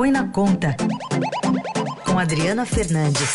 [0.00, 0.74] Põe na Conta,
[2.06, 3.34] com Adriana Fernandes.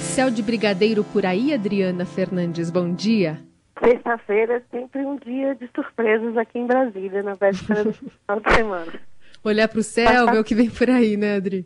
[0.00, 3.38] Céu de brigadeiro por aí, Adriana Fernandes, bom dia.
[3.78, 8.52] Sexta-feira é sempre um dia de surpresas aqui em Brasília, na véspera do final de
[8.52, 8.92] semana.
[9.44, 11.64] Olhar para o céu, ver o que vem por aí, né, Adri?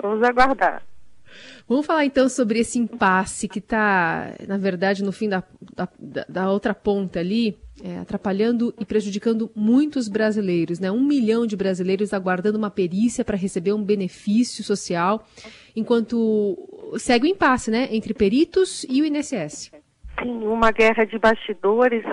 [0.00, 0.80] Vamos aguardar.
[1.68, 5.42] Vamos falar então sobre esse impasse que está, na verdade, no fim da,
[5.72, 5.88] da,
[6.28, 10.90] da outra ponta ali, é, atrapalhando e prejudicando muitos brasileiros, né?
[10.90, 15.26] Um milhão de brasileiros aguardando uma perícia para receber um benefício social,
[15.74, 16.56] enquanto
[16.98, 17.88] segue o impasse, né?
[17.90, 19.72] Entre peritos e o INSS.
[20.22, 22.04] Sim, uma guerra de bastidores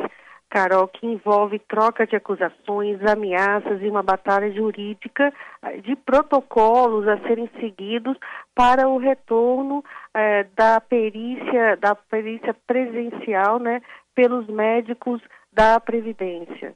[0.52, 5.34] Carol, que envolve troca de acusações, ameaças e uma batalha jurídica
[5.64, 8.18] eh, de protocolos a serem seguidos
[8.54, 9.82] para o retorno
[10.14, 13.82] eh, da perícia, da perícia presencial, né,
[14.14, 15.22] pelos médicos
[15.54, 16.74] da Previdência.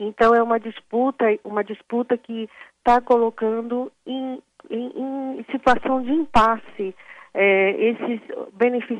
[0.00, 6.94] Então é uma disputa, uma disputa que está colocando em, em, em situação de impasse
[7.38, 8.20] é, esses,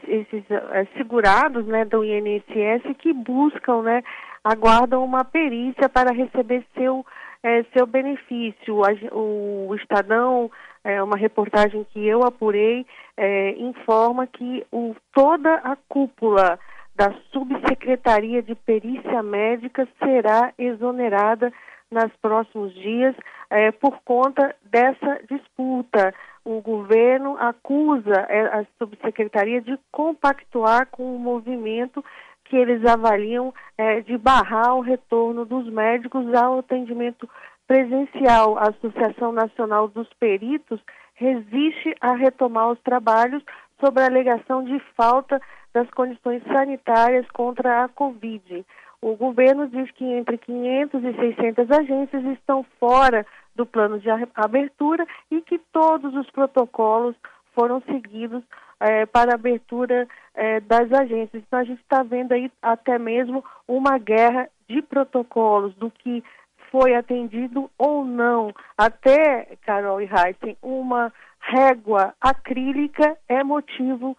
[0.06, 4.02] esses é, segurados né, do INSS que buscam, né,
[4.44, 7.04] aguardam uma perícia para receber seu,
[7.42, 8.82] é, seu benefício.
[9.10, 10.50] O, o Estadão,
[10.84, 12.84] é, uma reportagem que eu apurei,
[13.16, 16.58] é, informa que o, toda a cúpula
[16.94, 21.50] da Subsecretaria de Perícia Médica será exonerada
[21.90, 23.14] nos próximos dias
[23.48, 26.12] é, por conta dessa disputa
[26.46, 32.04] o governo acusa é, a subsecretaria de compactuar com o movimento
[32.44, 37.28] que eles avaliam é, de barrar o retorno dos médicos ao atendimento
[37.66, 38.56] presencial.
[38.58, 40.80] A Associação Nacional dos Peritos
[41.14, 43.42] resiste a retomar os trabalhos
[43.80, 45.42] sobre a alegação de falta
[45.74, 48.64] das condições sanitárias contra a Covid.
[49.02, 55.06] O governo diz que entre 500 e 600 agências estão fora do plano de abertura
[55.30, 57.16] e que todos os protocolos
[57.54, 58.42] foram seguidos
[58.78, 61.42] é, para a abertura é, das agências.
[61.42, 66.22] Então a gente está vendo aí até mesmo uma guerra de protocolos, do que
[66.70, 68.52] foi atendido ou não.
[68.76, 74.16] Até, Carol e Heisen, uma régua acrílica é motivo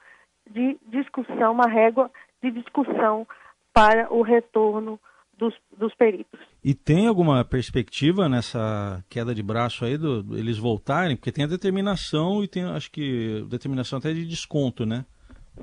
[0.49, 2.09] de discussão, uma régua
[2.41, 3.27] de discussão
[3.73, 4.99] para o retorno
[5.37, 6.39] dos, dos peritos.
[6.67, 11.15] E tem alguma perspectiva nessa queda de braço aí do, eles voltarem?
[11.15, 15.05] Porque tem a determinação e tem, acho que, determinação até de desconto, né?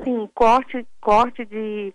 [0.03, 1.93] Sim, corte, corte de,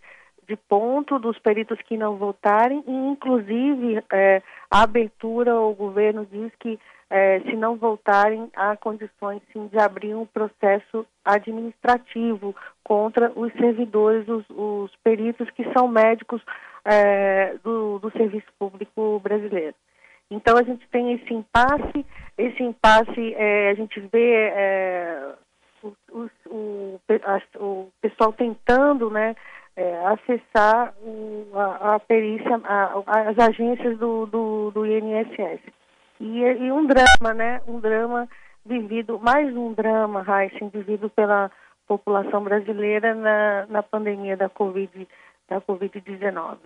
[0.47, 6.51] de ponto dos peritos que não voltarem e, inclusive, é, a abertura, o governo diz
[6.59, 6.77] que
[7.09, 14.27] é, se não voltarem, há condições sim de abrir um processo administrativo contra os servidores,
[14.27, 16.43] os, os peritos que são médicos
[16.85, 19.75] é, do, do serviço público brasileiro.
[20.31, 22.05] Então a gente tem esse impasse,
[22.37, 25.33] esse impasse é, a gente vê é,
[25.83, 26.99] o, o,
[27.57, 29.35] o, pessoal tentando né,
[29.75, 35.61] é, acessar o, a, a, perícia, a, as agências do, do, do INSS.
[36.19, 37.61] E, e, um drama, né?
[37.65, 38.27] Um drama
[38.65, 41.49] vivido, mais um drama, Heisen, vivido pela
[41.87, 45.07] população brasileira na, na pandemia da Covid
[45.49, 46.57] da Covid-19.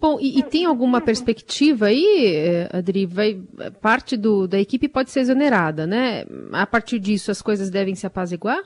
[0.00, 3.06] Bom, e, e, tem alguma perspectiva aí, eh, Adri?
[3.06, 3.40] Vai,
[3.80, 6.24] parte do, da equipe pode ser exonerada, né?
[6.52, 8.58] A partir disso, as coisas devem se apaziguar?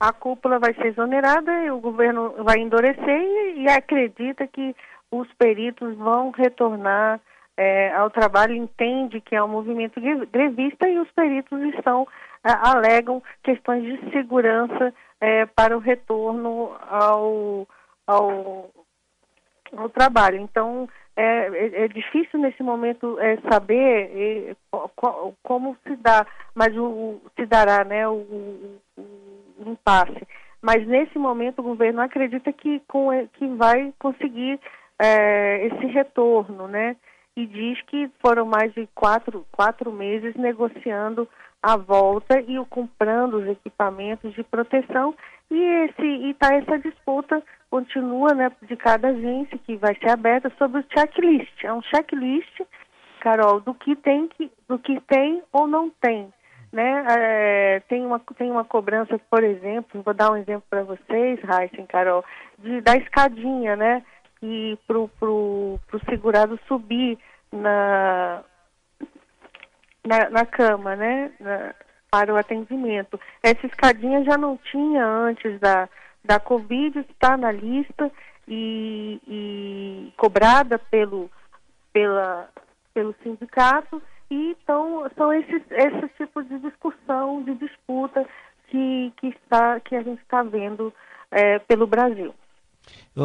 [0.00, 4.74] A cúpula vai ser exonerada e o governo vai endurecer e, e acredita que
[5.08, 7.20] os peritos vão retornar
[7.56, 10.00] é, ao trabalho, entende que é um movimento
[10.32, 12.06] grevista e os peritos estão,
[12.42, 17.66] alegam questões de segurança é, para o retorno ao
[18.06, 18.70] ao,
[19.76, 20.38] ao trabalho.
[20.38, 24.56] Então, é, é, é difícil nesse momento é, saber é,
[25.42, 30.26] como se dá, mas o, se dará né, o, o, o, impasse.
[30.60, 34.60] Mas nesse momento o governo acredita que, com, que vai conseguir
[34.98, 36.96] é, esse retorno, né?
[37.36, 41.28] E diz que foram mais de quatro, quatro meses negociando
[41.62, 45.14] a volta e o comprando os equipamentos de proteção
[45.50, 50.80] e esse está essa disputa continua né, de cada agência que vai ser aberta sobre
[50.80, 51.64] o checklist.
[51.64, 52.60] É um checklist,
[53.20, 56.32] Carol, do que tem, que, do que tem ou não tem.
[56.72, 57.04] Né?
[57.08, 61.86] É, tem, uma, tem uma cobrança, por exemplo, vou dar um exemplo para vocês, Heisen,
[61.86, 62.24] Carol,
[62.58, 64.02] de, da escadinha, né?
[64.42, 67.18] E para o pro, pro segurado subir
[67.50, 68.42] na,
[70.04, 71.32] na, na cama, né?
[71.40, 71.74] Na,
[72.10, 73.18] para o atendimento.
[73.42, 75.88] Essa escadinha já não tinha antes da,
[76.26, 78.10] da Covid, está na lista
[78.48, 81.30] e, e cobrada pelo,
[81.92, 82.48] pela,
[82.92, 88.26] pelo sindicato e então são esses esses tipos de discussão, de disputa
[88.68, 90.92] que que está que a gente está vendo
[91.30, 92.34] é, pelo Brasil.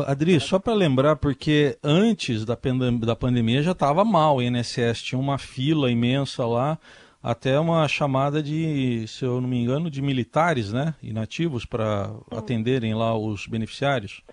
[0.07, 2.57] Adri, só para lembrar, porque antes da,
[2.99, 6.79] da pandemia já estava mal o INSS, tinha uma fila imensa lá,
[7.23, 12.93] até uma chamada de, se eu não me engano, de militares, né, inativos para atenderem
[12.93, 14.23] lá os beneficiários.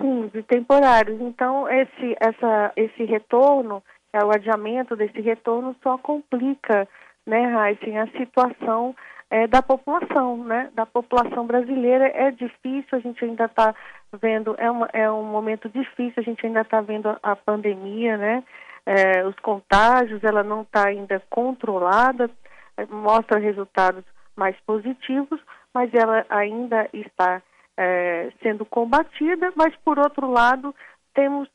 [0.00, 1.20] Sim, de temporários.
[1.20, 6.88] Então, esse, essa, esse retorno, é, o adiamento desse retorno só complica,
[7.26, 8.94] né, Raíssen, a situação
[9.32, 12.06] é, da população, né, da população brasileira.
[12.08, 13.74] É difícil, a gente ainda está
[14.20, 18.18] vendo, é, uma, é um momento difícil, a gente ainda está vendo a, a, pandemia,
[18.18, 18.44] né,
[18.86, 22.30] é, os contágios, ela não está ainda controlada,
[22.76, 24.04] é, mostra resultados
[24.36, 25.40] mais positivos,
[25.72, 27.42] mas ela ainda está
[27.76, 30.74] é, sendo combatida, mas por outro lado
[31.14, 31.48] temos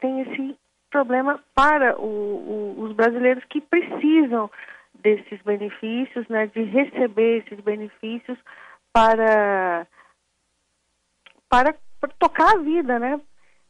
[0.00, 0.58] tem esse
[0.90, 4.50] problema para o, o, os brasileiros que precisam
[4.94, 8.38] desses benefícios, né, de receber esses benefícios
[8.92, 9.86] para,
[11.48, 11.74] para
[12.18, 13.20] tocar a vida, né?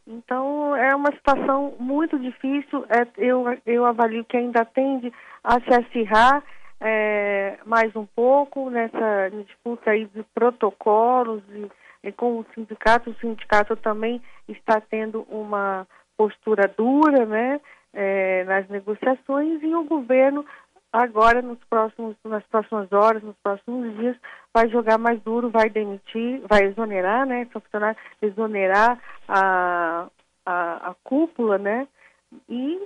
[0.06, 2.84] Então é uma situação muito difícil.
[2.88, 5.12] É, eu eu avalio que ainda tende
[5.42, 6.42] a se acirrar
[6.80, 11.70] é, mais um pouco nessa disputa aí de protocolos e,
[12.08, 13.10] e com o sindicato.
[13.10, 15.86] O sindicato também está tendo uma
[16.16, 17.60] postura dura, né,
[17.92, 20.44] é, nas negociações e o governo
[20.94, 24.16] agora nos próximos, nas próximas horas, nos próximos dias,
[24.54, 28.96] vai jogar mais duro, vai demitir, vai exonerar, né, funcionário, exonerar
[29.26, 30.06] a,
[30.46, 31.88] a, a cúpula, né,
[32.48, 32.80] e,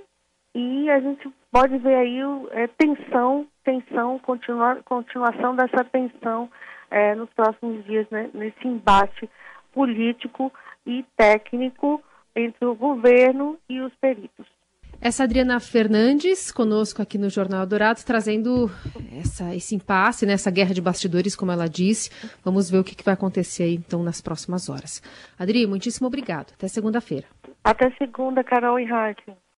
[0.55, 2.19] e a gente pode ver aí
[2.51, 6.49] é, tensão, tensão, continua, continuação dessa tensão
[6.89, 9.29] é, nos próximos dias, né, nesse embate
[9.71, 10.51] político
[10.83, 12.01] e técnico
[12.35, 14.58] entre o governo e os peritos.
[15.01, 18.69] Essa Adriana Fernandes, conosco aqui no Jornal Dourado, trazendo
[19.17, 22.11] essa, esse impasse, né, essa guerra de bastidores, como ela disse.
[22.43, 25.01] Vamos ver o que, que vai acontecer aí, então, nas próximas horas.
[25.37, 26.51] Adri, muitíssimo obrigado.
[26.53, 27.25] Até segunda-feira.
[27.63, 29.37] Até segunda, Carol e Raquel.